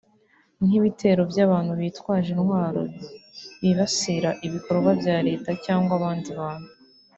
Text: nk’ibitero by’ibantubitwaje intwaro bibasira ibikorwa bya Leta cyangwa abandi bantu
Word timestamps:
nk’ibitero 0.65 1.21
by’ibantubitwaje 1.31 2.29
intwaro 2.35 2.81
bibasira 3.61 4.29
ibikorwa 4.47 4.89
bya 5.01 5.17
Leta 5.27 5.49
cyangwa 5.65 5.91
abandi 5.99 6.29
bantu 6.39 6.69